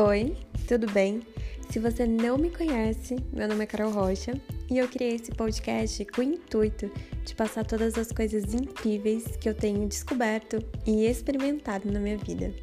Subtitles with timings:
[0.00, 0.36] Oi,
[0.68, 1.26] tudo bem?
[1.70, 4.40] Se você não me conhece, meu nome é Carol Rocha
[4.70, 6.88] e eu criei esse podcast com o intuito
[7.24, 12.54] de passar todas as coisas incríveis que eu tenho descoberto e experimentado na minha vida.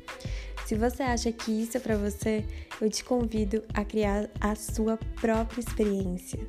[0.66, 2.46] Se você acha que isso é para você,
[2.80, 6.40] eu te convido a criar a sua própria experiência.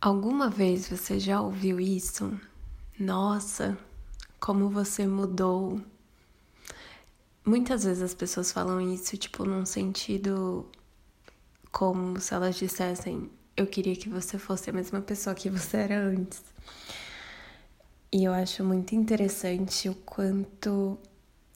[0.00, 2.36] Alguma vez você já ouviu isso?
[2.98, 3.78] Nossa,
[4.40, 5.80] como você mudou
[7.44, 10.66] Muitas vezes as pessoas falam isso, tipo, num sentido
[11.72, 15.98] como se elas dissessem: Eu queria que você fosse a mesma pessoa que você era
[15.98, 16.42] antes.
[18.12, 20.98] E eu acho muito interessante o quanto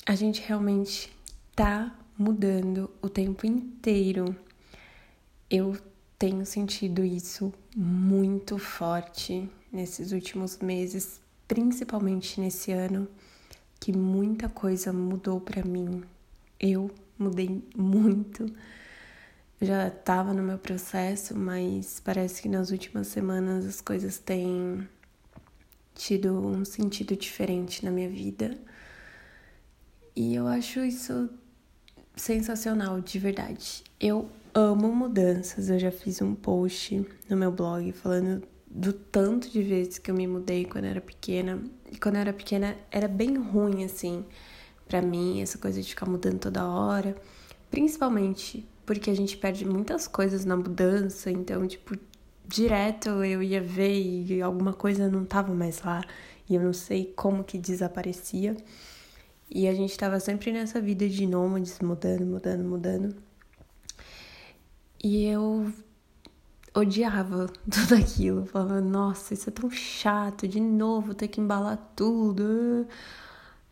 [0.06, 1.12] a gente realmente
[1.54, 4.34] tá mudando o tempo inteiro.
[5.50, 5.76] Eu
[6.18, 13.08] tenho sentido isso muito forte nesses últimos meses, principalmente nesse ano
[13.84, 16.02] que muita coisa mudou para mim.
[16.58, 18.50] Eu mudei muito.
[19.60, 24.88] Já estava no meu processo, mas parece que nas últimas semanas as coisas têm
[25.94, 28.56] tido um sentido diferente na minha vida.
[30.16, 31.28] E eu acho isso
[32.16, 33.84] sensacional, de verdade.
[34.00, 35.68] Eu amo mudanças.
[35.68, 38.42] Eu já fiz um post no meu blog falando
[38.74, 41.62] do tanto de vezes que eu me mudei quando eu era pequena.
[41.92, 44.24] E quando eu era pequena era bem ruim, assim,
[44.88, 47.16] para mim, essa coisa de ficar mudando toda hora.
[47.70, 51.96] Principalmente porque a gente perde muitas coisas na mudança, então, tipo,
[52.46, 56.02] direto eu ia ver e alguma coisa não tava mais lá
[56.48, 58.56] e eu não sei como que desaparecia.
[59.50, 63.16] E a gente tava sempre nessa vida de nômades, mudando, mudando, mudando.
[65.02, 65.72] E eu
[66.74, 68.46] odiava tudo aquilo.
[68.46, 72.86] Falava, nossa, isso é tão chato, de novo ter que embalar tudo.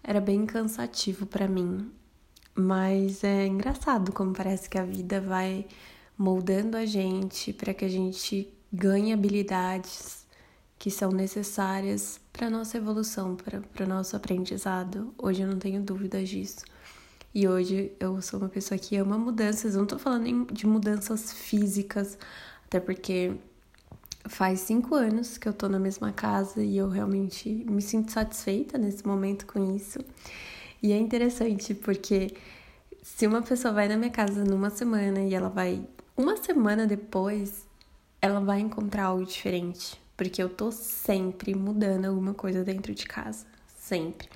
[0.03, 1.91] Era bem cansativo para mim.
[2.55, 5.67] Mas é engraçado como parece que a vida vai
[6.17, 10.26] moldando a gente para que a gente ganhe habilidades
[10.78, 15.15] que são necessárias para nossa evolução, para o nosso aprendizado.
[15.16, 16.65] Hoje eu não tenho dúvidas disso.
[17.34, 19.75] E hoje eu sou uma pessoa que ama mudanças.
[19.75, 22.19] Eu não tô falando de mudanças físicas,
[22.72, 23.34] até porque
[24.25, 28.78] faz cinco anos que eu tô na mesma casa e eu realmente me sinto satisfeita
[28.78, 29.99] nesse momento com isso.
[30.82, 32.34] E é interessante porque
[33.03, 37.69] se uma pessoa vai na minha casa numa semana e ela vai uma semana depois,
[38.22, 43.44] ela vai encontrar algo diferente, porque eu tô sempre mudando alguma coisa dentro de casa,
[43.77, 44.31] sempre.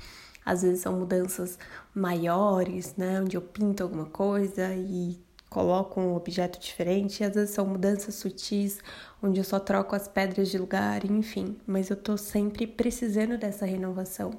[0.45, 1.59] Às vezes são mudanças
[1.95, 7.67] maiores, né, onde eu pinto alguma coisa e coloco um objeto diferente, às vezes são
[7.67, 8.81] mudanças sutis,
[9.23, 13.65] onde eu só troco as pedras de lugar, enfim, mas eu tô sempre precisando dessa
[13.65, 14.33] renovação.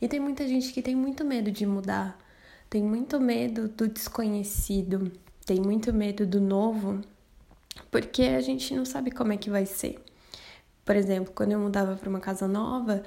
[0.00, 2.18] E tem muita gente que tem muito medo de mudar,
[2.68, 5.10] tem muito medo do desconhecido,
[5.44, 7.00] tem muito medo do novo,
[7.90, 10.02] porque a gente não sabe como é que vai ser.
[10.84, 13.02] Por exemplo, quando eu mudava para uma casa nova,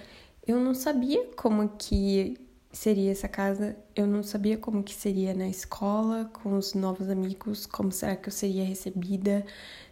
[0.45, 2.37] eu não sabia como que
[2.71, 3.75] seria essa casa.
[3.95, 8.29] Eu não sabia como que seria na escola, com os novos amigos, como será que
[8.29, 9.45] eu seria recebida,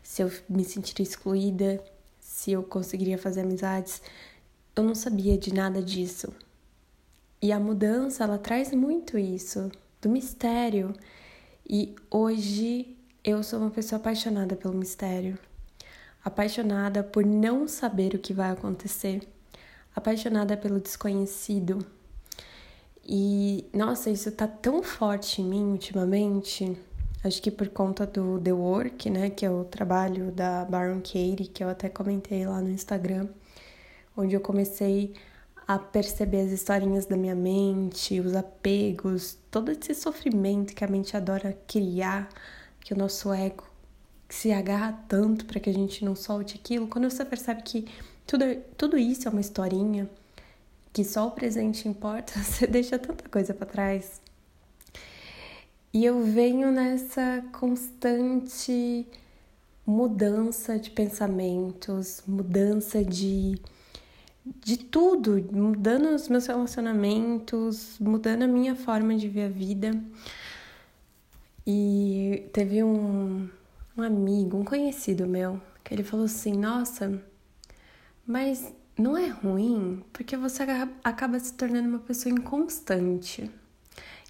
[0.03, 1.83] se eu me sentiria excluída,
[2.19, 4.01] se eu conseguiria fazer amizades.
[4.75, 6.31] Eu não sabia de nada disso.
[7.41, 9.71] E a mudança, ela traz muito isso,
[10.01, 10.93] do mistério.
[11.67, 15.37] E hoje eu sou uma pessoa apaixonada pelo mistério.
[16.23, 19.27] Apaixonada por não saber o que vai acontecer.
[19.95, 21.85] Apaixonada pelo desconhecido
[23.07, 26.77] e, nossa, isso tá tão forte em mim ultimamente.
[27.23, 31.47] Acho que por conta do The Work, né, que é o trabalho da Baron Katie,
[31.47, 33.29] que eu até comentei lá no Instagram,
[34.15, 35.13] onde eu comecei
[35.67, 41.15] a perceber as historinhas da minha mente, os apegos, todo esse sofrimento que a mente
[41.15, 42.29] adora criar,
[42.81, 43.63] que o nosso ego
[44.29, 46.87] se agarra tanto para que a gente não solte aquilo.
[46.87, 47.87] Quando você percebe que
[48.25, 48.43] tudo,
[48.77, 50.09] tudo isso é uma historinha,
[50.97, 54.19] que só o presente importa, você deixa tanta coisa para trás.
[55.93, 59.05] E eu venho nessa constante
[59.85, 63.61] mudança de pensamentos, mudança de
[64.43, 69.91] de tudo, mudando os meus relacionamentos, mudando a minha forma de ver a vida.
[71.65, 73.47] E teve um,
[73.95, 77.21] um amigo, um conhecido meu, que ele falou assim: Nossa,
[78.25, 80.63] mas não é ruim porque você
[81.03, 83.49] acaba se tornando uma pessoa inconstante.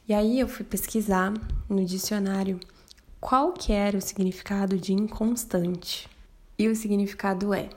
[0.07, 1.33] E aí eu fui pesquisar
[1.69, 2.59] no dicionário
[3.19, 6.09] qual que era o significado de inconstante.
[6.59, 7.69] E o significado é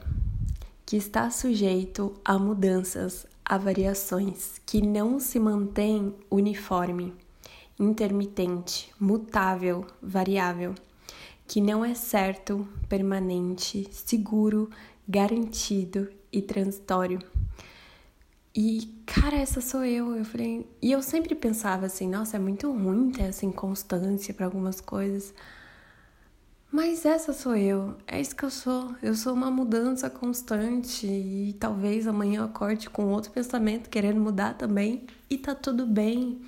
[0.85, 7.13] que está sujeito a mudanças há variações que não se mantêm uniforme,
[7.79, 10.75] intermitente, mutável, variável,
[11.47, 14.71] que não é certo, permanente, seguro,
[15.11, 17.19] garantido e transitório.
[18.55, 20.17] E, cara, essa sou eu.
[20.17, 20.67] Eu falei.
[20.81, 25.35] E eu sempre pensava assim: nossa, é muito ruim ter essa inconstância para algumas coisas.
[26.73, 28.95] Mas essa sou eu, é isso que eu sou.
[29.03, 34.55] Eu sou uma mudança constante e talvez amanhã eu acorde com outro pensamento querendo mudar
[34.55, 36.41] também e tá tudo bem.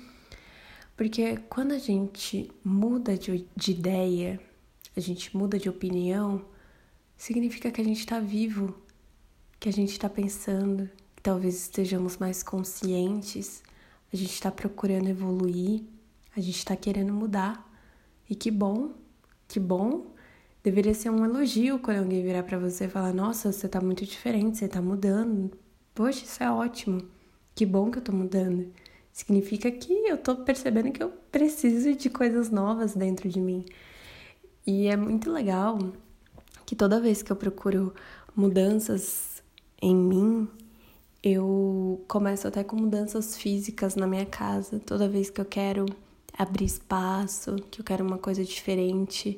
[0.95, 4.39] Porque quando a gente muda de, de ideia,
[4.95, 6.45] a gente muda de opinião,
[7.23, 8.75] significa que a gente tá vivo,
[9.59, 13.63] que a gente tá pensando, que talvez estejamos mais conscientes,
[14.11, 15.83] a gente tá procurando evoluir,
[16.35, 17.71] a gente tá querendo mudar.
[18.29, 18.91] E que bom,
[19.47, 20.13] que bom
[20.63, 24.05] Deveria ser um elogio quando alguém virar para você e falar: Nossa, você tá muito
[24.05, 25.51] diferente, você tá mudando.
[25.93, 27.01] Poxa, isso é ótimo.
[27.53, 28.71] Que bom que eu tô mudando.
[29.11, 33.65] Significa que eu tô percebendo que eu preciso de coisas novas dentro de mim.
[34.65, 35.77] E é muito legal
[36.73, 37.93] que toda vez que eu procuro
[38.35, 39.43] mudanças
[39.79, 40.47] em mim,
[41.21, 44.79] eu começo até com mudanças físicas na minha casa.
[44.79, 45.85] Toda vez que eu quero
[46.35, 49.37] abrir espaço, que eu quero uma coisa diferente,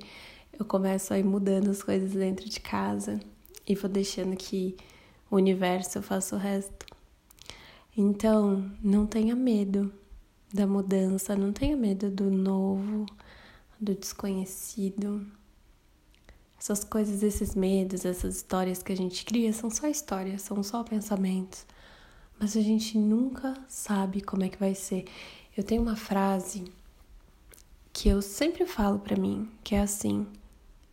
[0.58, 3.20] eu começo a ir mudando as coisas dentro de casa
[3.68, 4.78] e vou deixando que
[5.30, 6.86] o universo faça o resto.
[7.98, 9.92] Então, não tenha medo
[10.54, 13.06] da mudança, não tenha medo do novo,
[13.78, 15.28] do desconhecido.
[16.58, 20.84] Essas coisas, esses medos, essas histórias que a gente cria são só histórias, são só
[20.84, 21.66] pensamentos.
[22.40, 25.06] Mas a gente nunca sabe como é que vai ser.
[25.56, 26.66] Eu tenho uma frase
[27.94, 30.28] que eu sempre falo para mim, que é assim: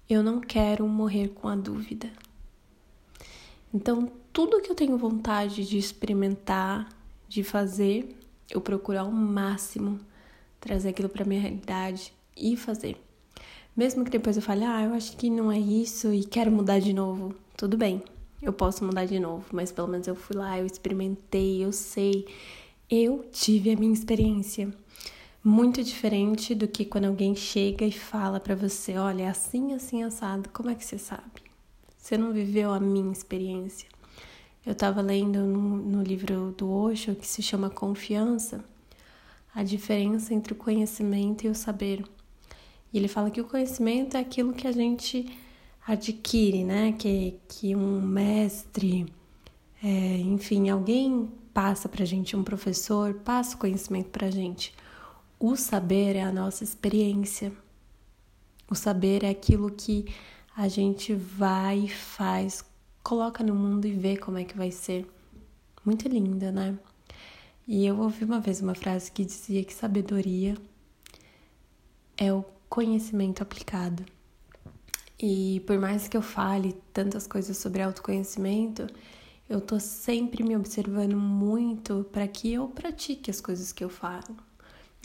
[0.08, 2.10] eu não quero morrer com a dúvida.
[3.74, 6.88] Então, tudo que eu tenho vontade de experimentar,
[7.26, 8.16] de fazer,
[8.50, 9.98] eu procuro ao máximo
[10.60, 13.02] trazer aquilo para minha realidade e fazer.
[13.76, 16.78] Mesmo que depois eu fale, ah, eu acho que não é isso e quero mudar
[16.78, 18.02] de novo, tudo bem,
[18.42, 22.26] eu posso mudar de novo, mas pelo menos eu fui lá, eu experimentei, eu sei,
[22.90, 24.70] eu tive a minha experiência
[25.44, 30.02] muito diferente do que quando alguém chega e fala para você, olha, é assim, assim,
[30.02, 30.48] assado.
[30.50, 31.42] Como é que você sabe?
[31.98, 33.88] Você não viveu a minha experiência.
[34.64, 38.64] Eu estava lendo no, no livro do Osho que se chama Confiança,
[39.52, 42.04] a diferença entre o conhecimento e o saber.
[42.92, 45.26] E ele fala que o conhecimento é aquilo que a gente
[45.86, 46.92] adquire, né?
[46.92, 49.06] Que, que um mestre,
[49.82, 54.74] é, enfim, alguém passa pra gente, um professor passa o conhecimento pra gente.
[55.38, 57.52] O saber é a nossa experiência.
[58.70, 60.06] O saber é aquilo que
[60.56, 62.64] a gente vai, faz,
[63.02, 65.06] coloca no mundo e vê como é que vai ser.
[65.84, 66.78] Muito linda, né?
[67.66, 70.56] E eu ouvi uma vez uma frase que dizia que sabedoria
[72.16, 74.02] é o conhecimento aplicado.
[75.20, 78.86] E por mais que eu fale tantas coisas sobre autoconhecimento,
[79.46, 84.38] eu tô sempre me observando muito para que eu pratique as coisas que eu falo.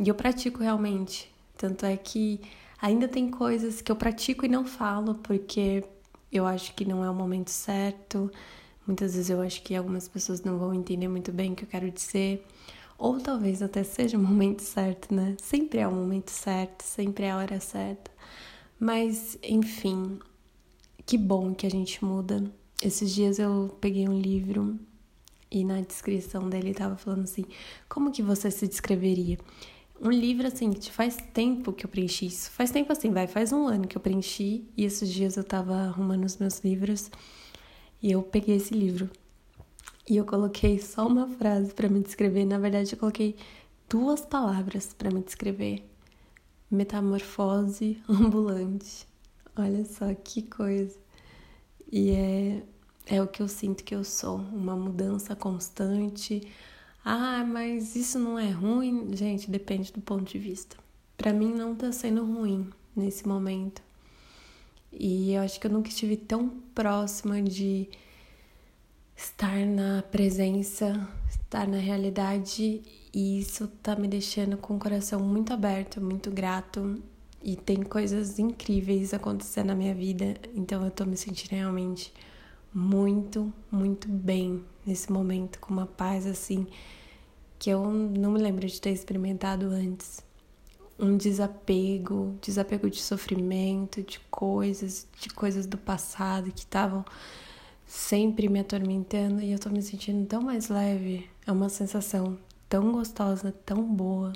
[0.01, 1.29] E eu pratico realmente.
[1.57, 2.39] Tanto é que
[2.81, 5.83] ainda tem coisas que eu pratico e não falo porque
[6.31, 8.31] eu acho que não é o momento certo.
[8.87, 11.69] Muitas vezes eu acho que algumas pessoas não vão entender muito bem o que eu
[11.69, 12.47] quero dizer.
[12.97, 15.35] Ou talvez até seja o momento certo, né?
[15.39, 18.09] Sempre é o momento certo, sempre é a hora certa.
[18.79, 20.19] Mas, enfim,
[21.05, 22.43] que bom que a gente muda.
[22.81, 24.79] Esses dias eu peguei um livro
[25.49, 27.45] e na descrição dele tava falando assim:
[27.87, 29.37] como que você se descreveria?
[29.99, 32.51] Um livro, assim, que faz tempo que eu preenchi isso.
[32.51, 34.65] Faz tempo assim, vai, faz um ano que eu preenchi.
[34.77, 37.09] E esses dias eu tava arrumando os meus livros
[38.01, 39.09] e eu peguei esse livro.
[40.09, 42.45] E eu coloquei só uma frase para me descrever.
[42.45, 43.35] Na verdade, eu coloquei
[43.89, 45.83] duas palavras para me descrever:
[46.71, 49.07] metamorfose ambulante.
[49.55, 50.97] Olha só que coisa.
[51.91, 52.63] E é,
[53.05, 56.47] é o que eu sinto que eu sou: uma mudança constante
[57.09, 59.15] ah, mas isso não é ruim?
[59.15, 60.75] Gente, depende do ponto de vista.
[61.15, 63.81] Para mim não tá sendo ruim nesse momento.
[64.91, 67.89] E eu acho que eu nunca estive tão próxima de
[69.17, 75.51] estar na presença, estar na realidade, e isso tá me deixando com o coração muito
[75.51, 77.01] aberto, muito grato.
[77.43, 82.13] E tem coisas incríveis acontecendo na minha vida, então eu tô me sentindo realmente
[82.73, 86.67] muito, muito bem nesse momento, com uma paz assim
[87.57, 90.21] que eu não me lembro de ter experimentado antes.
[90.99, 97.03] Um desapego, desapego de sofrimento, de coisas, de coisas do passado que estavam
[97.87, 101.29] sempre me atormentando e eu tô me sentindo tão mais leve.
[101.45, 104.33] É uma sensação tão gostosa, tão boa.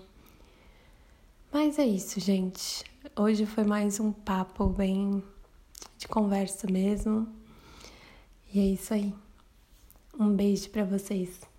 [1.52, 2.86] Mas é isso, gente.
[3.14, 5.22] Hoje foi mais um papo bem
[5.98, 7.28] de conversa mesmo.
[8.54, 9.14] E é isso aí.
[10.18, 11.51] Um beijo para vocês.